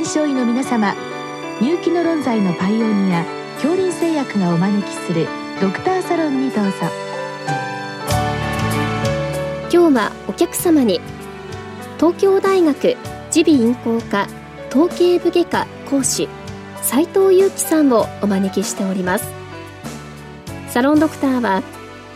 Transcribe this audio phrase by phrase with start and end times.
[0.00, 0.94] 臨床医の皆様
[1.60, 3.22] 入気の論剤のパイオニア
[3.56, 5.28] 恐林製薬がお招きする
[5.60, 6.72] ドクターサロンにどうぞ。
[9.70, 11.02] 今日はお客様に
[11.98, 12.96] 東京大学
[13.36, 14.26] 耳鼻咽喉科
[14.70, 16.30] 統計部外科講師
[16.80, 19.30] 斉藤裕樹さんをお招きしております。
[20.68, 21.62] サロンドクターは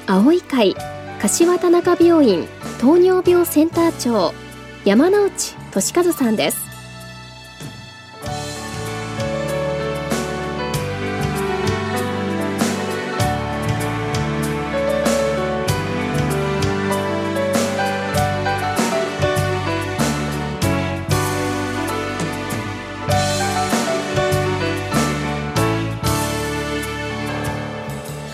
[0.07, 0.75] 青い会
[1.21, 2.49] 柏田中病院
[2.81, 4.33] 糖尿病センター長
[4.87, 6.74] 山内俊和さんです。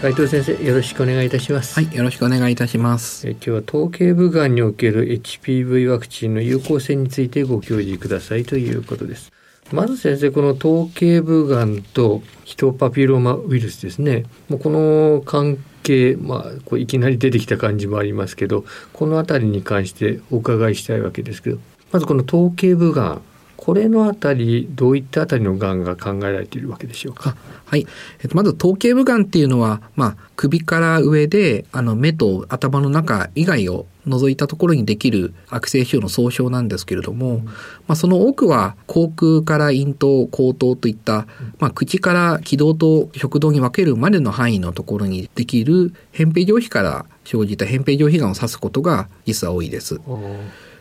[0.01, 1.75] 斉藤先生よろしくお願いいたします。
[1.75, 3.29] はいよろしくお願いいたします。
[3.29, 9.31] え今日は頭頸部がんにおける HPV ワクチンの有効性についてご教示くださいということです。
[9.73, 14.25] まず先生この頭頸部がんとヒトパピローマウイルスですね。
[14.49, 18.65] もうこの関係まあこういきなり出てきた感じもありますけど
[18.95, 21.59] この辺りに関してお伺いしたいわけですけど
[21.93, 23.23] まずこの頭頸部がん
[23.63, 27.37] これのあたりどういったあたりのがんが考えられているわけでしょうか？
[27.67, 27.87] はい。
[28.23, 37.53] えっと、まず頭頸部がんっていうのは、まあ、首から上で、あの、目と頭の中以外を除いたところにできる悪性腫瘍の総称なんですけれども、うん、ま
[37.89, 41.27] あ、その多くは口腔から咽頭、口頭といった、
[41.59, 50.01] まあ、口から気道と食道に分けるまでの範囲のところにできる扁平上皮から生じた扁平上皮がんを指すことが実は多いです。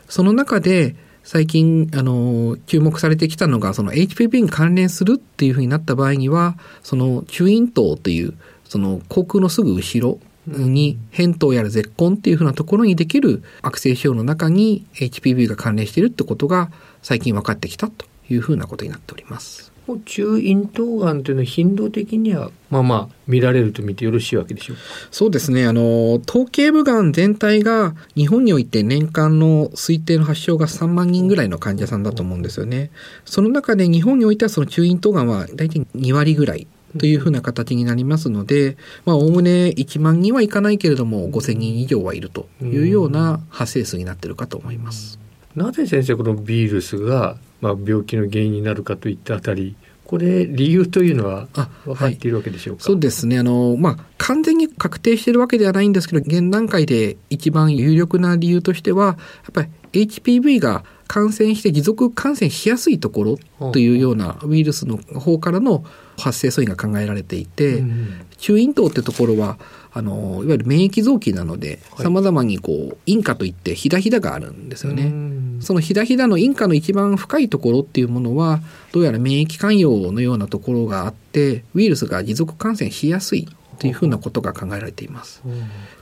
[0.08, 0.96] その中で、
[1.32, 8.34] 最近、あの、注目されてきたのが、その HPV に関連するっていうふうになった場合には、その中咽頭という、
[8.68, 16.72] その口腔のすぐ後ろに扁桃やら絶根っていうふうなところにできる悪性腫瘍の中に HPV が関連しているってことが
[17.04, 19.72] 最近分かってきたというふうなことになっております。
[19.98, 24.78] 中咽頭がんというのは頻度的にはまあまあ見られると見てよろしいわけでしょう
[25.12, 25.66] そうですね。
[25.66, 32.92] あの頭頸部がん全体が日本において年間の推定の発症が3万人ぐらいの患者さんだと思うんですよね。
[33.26, 36.68] その中で日本においてはその中咽頭がんは大体2割ぐらい
[36.98, 45.20] というふうな形になりますので、まあ、おおむね1万人はいかないけれども、5000人以上はいるというような発生数になっているかと思います。
[45.56, 49.76] なぜ先生、このビールスがまあ、病気の原因になるかといったあたり
[50.10, 51.48] これ理由というのは
[51.86, 53.38] 分かっているわけでしょうか、はい、そうですね。
[53.38, 59.16] あの、まあ、完全に確定しているわけではないんですけど現段階で一番有力な理由としてはやっ
[59.54, 59.62] ぱ
[59.92, 65.84] り HPV が感染して持続感染しやすいところというようなウイルスの方からの
[66.20, 69.58] 発生素因が考えられていて、うん、中咽頭ってところは
[69.92, 75.12] あのいわゆる免疫臓器なのでさまざまにこう陰化といってひだひだがあるんですよね。
[75.62, 83.48] そのひだひだの陰化の一番深いところっていうものはどうやら免疫寛容のようなところがあってウイルスが持続感染しやすい
[83.80, 85.42] というふうなことが考えられています。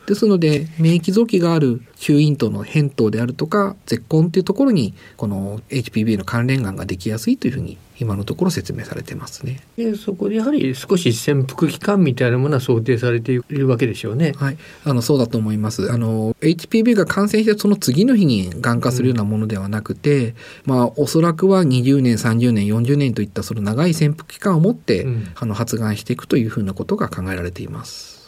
[0.08, 9.60] ですので免疫臓器がある中咽頭の扁桃であるとか絶根っていうところにこの HPV の関連がんができやすいというふうに今のところ説明されてますね。
[9.76, 14.34] でそこでやはり少し潜伏期間みたいなものは想定されているわけでしょうね。
[14.38, 15.92] はい、あのそうだと思います。
[15.92, 20.36] あの HPV が感染してその次の日にがん化するようなものではなくて、うん、
[20.68, 28.27] まあおそらくは20年、30年、40年といったその長い潜伏期間を持って、うん、あの発がんしていくというふうなことが考えられています。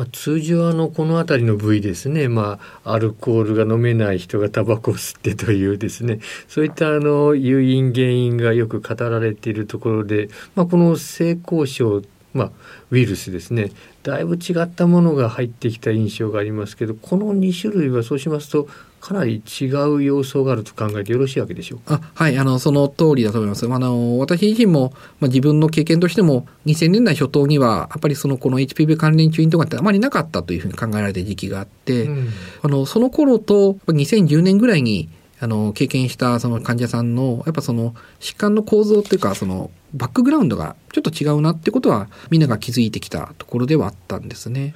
[0.00, 6.20] まあ、通常あのこの辺りの部位ですね、まあ、アルコールが飲めない人がタバコを吸ってというですね。
[6.48, 12.02] そういったあの誘因原因がよく語られているところで、まあ、この性交渉
[12.32, 12.50] まあ、
[12.90, 13.72] ウイルスですね。
[14.02, 18.68] だいぶ違ったものが入ってきた印象がありますけどこの2種類はそうしますと
[19.00, 22.00] かなり違う要素があると考えてよろしいわけでしょうか？
[22.14, 23.64] はい、あの、その通りだと思います。
[23.66, 32.28] あの、私自身も、まあ、自分の経験としても、2000年代初頭には、やっぱりその、この HPV 関連中咽頭がんってあまりなかったというふうに考えられた時期があって、うん、
[32.62, 35.08] あの、その頃と、2010年ぐらいに、
[35.40, 44.74] あの、経験したその患者さんの、やっぱその、疾患の構造っていうか、その、バックグラウンドがちょっと違うなってことはみんなが気づいてきたところではあったんですね。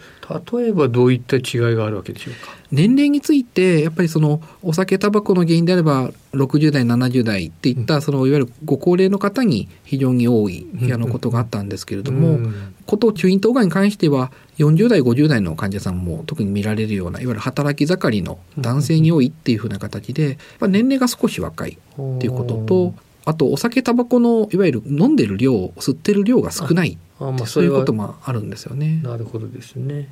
[0.53, 1.43] 例えばどういった違い
[1.75, 2.53] があるわけでしょうか？
[2.73, 12.41] 年齢についてやっぱりそのお酒タバコの原因であれば60代70代っていったそのいわゆるご高齢の方に非常に多いあのことがあったんですけれども、
[12.87, 22.95] こと中咽頭がんに関しては40代50代の患者さんも特に見られるようないわゆる働き盛りの男性に多いっていうふうな形で年齢が少し若いっていうことと
[23.25, 29.01] あとお酒タバコのいわゆる飲んでる量吸ってる量が少ないあまあそういうこともあるんですよね。
[29.03, 30.09] なるほどですね。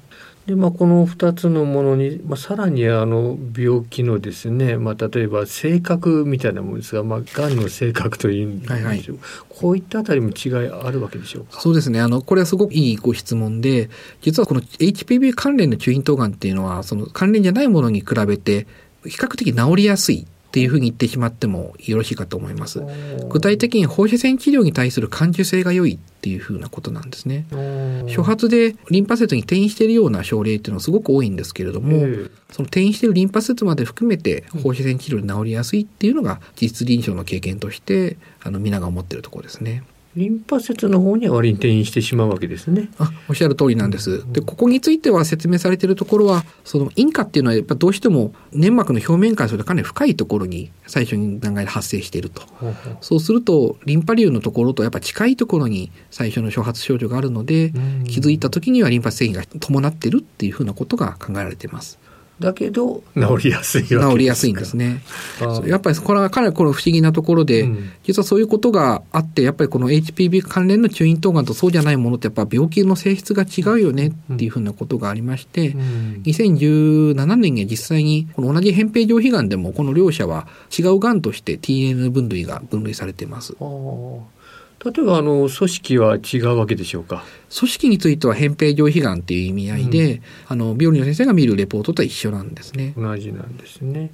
[0.46, 9.04] でまあ、この2つのものに、まあ、さらにあの病気のですね、まあ、例えば性格みたいなものですが、まあ、がんの性格というんでしょう、はいはい、
[9.48, 11.60] こういったあたりも違いあるわけでしょうか？
[11.60, 12.00] そうですね。
[12.00, 13.88] あのこれはすごくいいご質問で
[14.20, 18.66] 実はこの HPV 関連の中咽頭がんっていうのはその関連じゃないものに比べて
[19.04, 22.82] 比較的治りやすいっていうふうに言ってしまってもよろしいかと思います。
[23.30, 27.46] 具体的に放射線治療に対する感受性が良いっていうふうなことなんですね。
[28.06, 32.00] 初発でリンパ節に転移しているような症例っていうのはすごく多いんですけれども、
[32.50, 39.84] その転移しているリンパ節まで含めて放射線治療で治りやすいっていうのが実臨床の経験としてあの皆が思っているところですね。
[40.14, 42.90] リンパ節の方には割に転移してしまうわけですね。
[42.98, 44.30] あ、おっしゃる通りなんです。
[44.30, 52.42] で、ここについては説明されているところは、そのインカっていうのはやっぱどうしても粘膜の表面からするとかなり深いところに最初に段階で発生していると。
[53.00, 57.72] そうすると、リンパ瘤のところとやっぱ近いところに最初の初発症状があるので、
[58.06, 61.98] 気づいた時にはリンパ節が伴ってるっていうふうなことが考えられています。
[62.40, 65.02] だけど治りやすい治りやすいんですね。
[65.66, 80.46] やっぱりこれはかなりこの不思議なところで、うん、実はそういうことがあってやっぱりこの HPV 関連の中咽頭がんとそうじゃないものってやっぱ病気の性質が違うよねっていうふうなことがありまして、うん、2017年には実際にこの同じ扁平上皮がんでもこの両者は
[80.76, 83.54] 違うがんとして TN 分類が分類されています。
[84.84, 87.24] 例えばあの組織は違うわけでしょうか？
[87.56, 92.92] 組織については扁平上皮がんっていう意味合いで、うん、あの病理の先生が見るレポートと一緒なんですね。
[92.96, 94.10] 同じなんですね。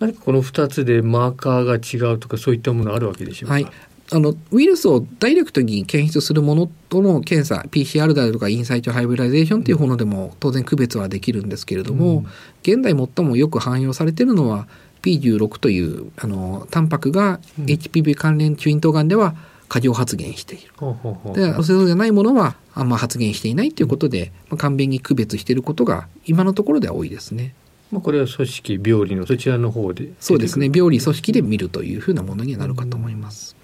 [0.00, 3.66] 何かこの2つでマーカーが違うとかそういったものあるわけでしょうか、はい、
[4.10, 12.26] あのウイルスをダイレクトに検出するものとの検査 PCR であるとか in situ hybridization っていうものでも当然区別はできるんですけれども、うん、
[12.62, 14.66] 現代最もよく汎用されているのは
[15.02, 20.70] P16 というあのタンパクが HPV 関連中咽頭がんでは、うん過剰発言している。
[21.32, 27.54] でそうじゃないものはあんま発言していないということで、まあ、簡便に区別していることが今のところでは多いですね。
[27.90, 33.56] まあ、これは組織病理のそちらの方でそうですね病理組織で見るというふうなものになるかと思います。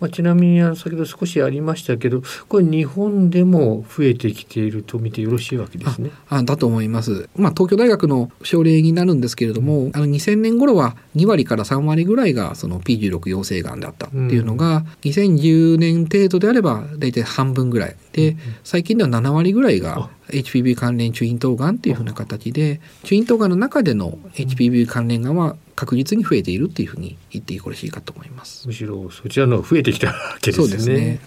[0.00, 6.10] まあ、ちなみに先ほど少しありましたけどこれ日本でも増えてきていると見てよろしいわけですね。
[6.28, 7.28] あだと思います。
[7.36, 28.66] まあ、東京大学の症例になるんですけれどもあの2000年頃は2割から3割ぐらいがその P16 陽性がんだったっていうのが、うん、2010年程度であれば大体半分ぐらいで最近では7割ぐらいが HPV 関連中咽頭がんっていうふうな形で中咽頭がんの中での HPV 関連がんは確実に増えているっていうふうに言ってよろしいかと思います。
[28.66, 30.66] むしろそちらの増えてきたわけですね。
[30.68, 31.20] そうですね。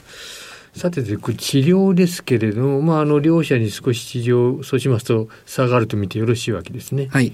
[0.73, 7.07] さてこれ治療ですけれども、まあ、あの両者に少し治療そうしますと下がると見てよろしいわけですね。
[7.11, 7.33] はい。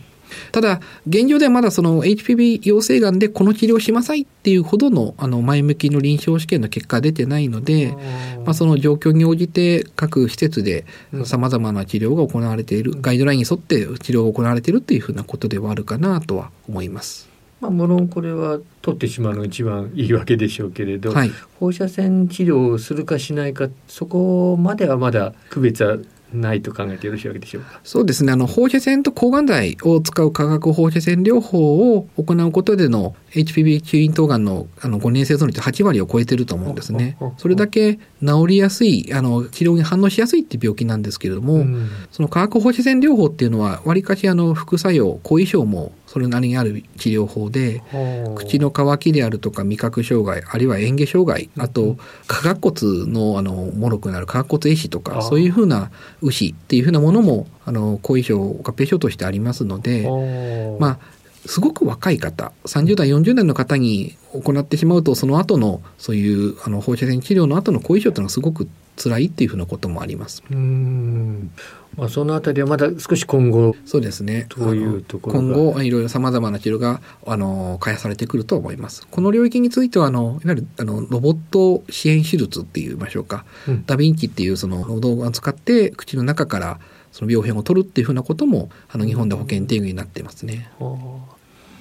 [0.52, 7.96] ただ、現状ではまだその HPV 陽性がんでこの治療しなさいっていうほどのあの前向きの臨床試験の結果が出てないので、
[8.46, 10.86] まあ、その状況に応じて各施設で
[11.26, 17.38] 様々な治療が行われている、ガイドラインに沿って治療が行われているっていうふうなことではあるかなとは思います。
[17.60, 25.98] まあ、無論これは取ってしまうのが一番いいわけでしょうけれど、はい、放射線治療をするかしないかそこまではまだ区別は
[26.34, 27.80] ないと考えてよろしいわけでしょうか？
[27.84, 28.32] そうですね。
[28.32, 37.18] あの、放射線と抗がん剤を使う化学放射線療法を行うことでの HPV 中咽頭がんのあの5年生存率8割を超えてると思うんですね。
[37.38, 47.84] それだけ治りやすい、あの、治療に反応しやすいっていう病気なんですけれども、うん、その化学放射線療法っていうのは、わりかしあの、副作用、後遺症もそれなりにある治療法で、
[48.36, 51.98] 口の渇きであるとか味覚障害、あるいは嚥下障害、あと、
[52.28, 60.08] 下顎骨のあの、もろくなる下顎骨壊死とか、そういうふうな牛っていうふうなものも、あの、後遺症、合併症としてありますので、
[60.80, 61.00] まあ、
[61.48, 70.44] すごく若い方、30代、40代の方に行ってしまうと、その後の、そういうあの放射線治療の後の後遺症というのはすごく辛いっていうふうなこともあります。
[70.52, 71.52] うん
[71.96, 79.08] まあ、そのあたりはまだ少し今後そうですねというところ今後いろいろさまざまな治療があの開発されてくると思います。
[79.10, 86.80] この領域についてはあのいわゆるあのロボット支援手術って言いましょうか、うん、ダヴィンチっていうその動画を使って口の中から
[87.18, 90.70] その病変を取るっていうふうなこともあの日本で保険定義になっていますね。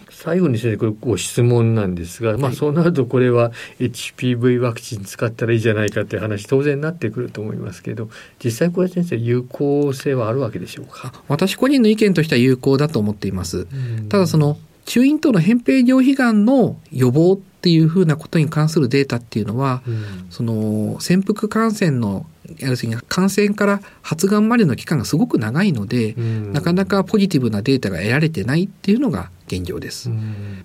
[0.08, 8.08] 最後に先生これご質問なんですが、まあ、そうなるとこれは HPV ワクチン使ったらいいじゃないかっていう話当然なってくると思いますけど
[8.42, 11.12] 実際これ先生有効性はあるわけでしょうか？
[11.28, 13.66] 私個人の意見としては有効だと思っています。
[14.08, 22.24] ただその中咽頭の扁平上皮がんの予防っていうふうなことに関するデータっていうのは、うん、その潜伏感染の
[22.58, 30.10] 要するに感染から発がんまでの期間がすごく長いので、うん、なかなかポジティブなデータが得られてないっていうのが現状です。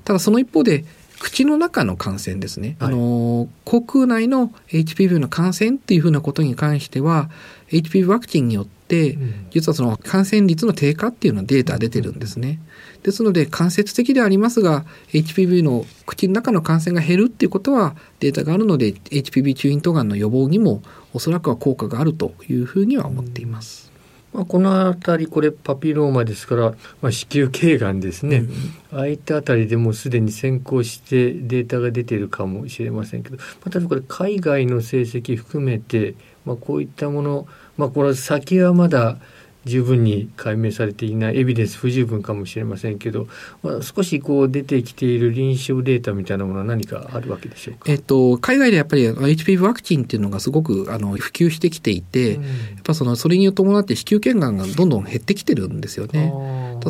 [0.04, 0.86] ただその一方で
[1.22, 2.76] 口の中の感染ですね。
[2.80, 7.30] はいあの、口腔内の HPV の感染っていうふうなことに関しては、
[7.70, 9.18] HPV ワクチンによって、
[9.52, 12.60] 実はその感染率の低下っていうのはデータ出てるんですね。
[13.04, 23.91] ですので間接的ではありますが HPV の口の中の感染が減るっていうことはデータがあるので HPV 中咽頭がんの予防にもおそらくは効果があるというふうには思っています。
[24.34, 28.44] まあ、この辺りこれパピローマですから、まあ、子宮頸がんですね、
[28.92, 33.44] ああいったあたりでもうすでに先行してデータが出ているかもしれませんけど、ま
[33.76, 37.48] あ、これ海外の成績含めて、まあ、こういったもの、
[37.78, 39.18] まあ、これ先はまだ
[39.66, 43.28] 十分に解明されていないエビデンス不十分かもしれませんけど、
[43.64, 47.92] まあ、少しこう出てきている臨床データみたいなものは何かあるわけでしょうか？
[47.92, 52.50] えっと、海外でやっぱり HPV ワクチンっていうのがすごくあの普及してきていて、うんや
[52.84, 56.34] っぱそのそれに伴って子宮頸がんがどんどん減ってきてるんですよね。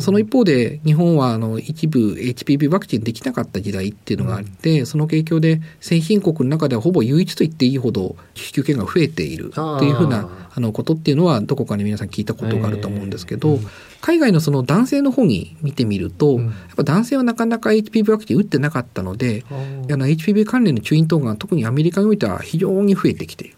[0.00, 13.68] その一方で日本はあの一部 HPV ワクチンできなかった時代っていうのがあって、その影響で先進国の中ではほぼ唯一と言っていいほど子宮頸がんが増えているあーというふうなあのことっていうのはどこかに皆さん聞いたことがあると思うんですけど、えー
[14.02, 16.46] 海外のその男性の方に見てみると、うん。
[16.46, 23.56] やっぱ男性はなかなか HPV ワクチン打ってなかったので、あの HPV 関連の中咽頭がん特にアメリカにおいては非常に増えてきている。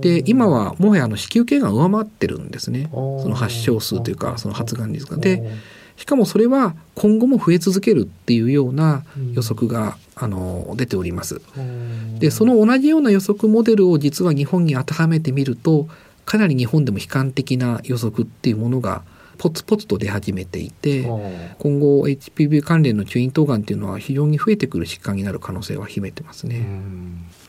[0.00, 2.88] で今はもはやあの子宮頸がん上回ってるんですね。
[2.92, 5.18] その発症数というかその発がん率が。
[5.18, 5.42] で
[5.96, 11.42] しかもそれは今後も増え続けるっていうような予測が、あの出ております。
[12.18, 15.88] でその同じような予測モデルを実は日本に当てはめてみると
[16.24, 19.02] かなり日本でも悲観的な予測っていうものが
[19.38, 21.02] ポツポツと出始めていて
[21.58, 26.64] 今後 HPV 関連の中咽頭がんっていうのは非常に増えてくる疾患になる可能性は秘めてますね。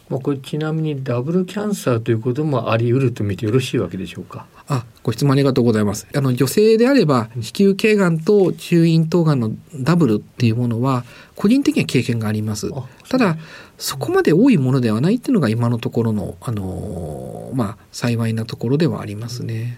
[0.09, 4.45] まあ、これちなみにダブルキャンサーということもあり得ると見てよろしいわけでしょうか？
[4.67, 6.07] あ、ご質問ありがとうございます。
[6.15, 12.69] あの、女性であれば、子宮頸がんと中咽頭がんのダブルっていうものは、個人的には経験があります。
[12.74, 12.83] あ。
[13.09, 13.38] ただ、
[13.77, 19.77] そこまで多いものではないっていうのが今のところの、あのーまあ、幸いなところではありますね。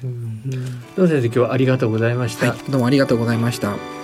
[0.95, 2.49] どうも先生今日はありがとうございました。
[2.49, 3.96] はい、どうもありがとうございました。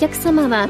[0.00, 0.66] 客様は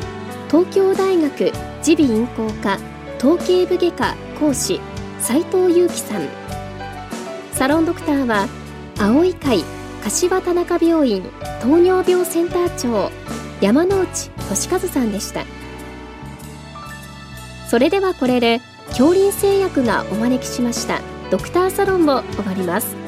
[0.48, 1.52] 東京大学
[1.86, 2.78] 耳鼻咽喉科
[3.18, 4.80] 統計部外科講師
[5.20, 6.26] 斉藤裕樹さん。
[7.52, 8.48] サロンドクターは
[8.98, 9.62] 青い会
[10.02, 11.22] 柏田中病院
[11.62, 13.12] 糖尿病センター長
[13.60, 15.44] 山内俊和さんでした。
[17.68, 22.99] それではこれで恐林製薬がお招きしましたドクターサロンを終わります。